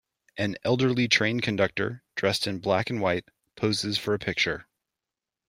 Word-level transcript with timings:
An 0.35 0.55
elderly 0.63 1.07
train 1.07 1.41
conductor, 1.41 2.01
dressed 2.15 2.47
in 2.47 2.57
black 2.57 2.89
and 2.89 3.01
white, 3.01 3.29
posses 3.55 3.99
for 3.99 4.15
a 4.15 4.17
picture. 4.17 4.65